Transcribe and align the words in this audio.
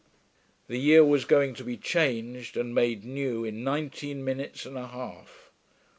The 0.67 0.79
year 0.79 1.05
was 1.05 1.25
going 1.25 1.53
to 1.53 1.63
be 1.63 1.77
changed 1.77 2.57
and 2.57 2.73
made 2.73 3.05
new 3.05 3.43
in 3.45 3.63
nineteen 3.63 4.23
minutes 4.25 4.65
and 4.65 4.75
a 4.75 4.87
half. 4.87 5.51